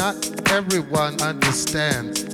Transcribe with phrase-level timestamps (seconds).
[0.00, 2.24] Not everyone understands.